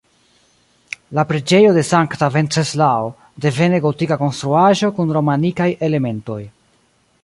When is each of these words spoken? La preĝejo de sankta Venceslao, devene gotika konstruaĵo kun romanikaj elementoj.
La 1.17 1.25
preĝejo 1.31 1.73
de 1.75 1.83
sankta 1.89 2.31
Venceslao, 2.37 3.13
devene 3.47 3.83
gotika 3.87 4.21
konstruaĵo 4.25 4.93
kun 5.01 5.17
romanikaj 5.19 5.73
elementoj. 5.91 6.41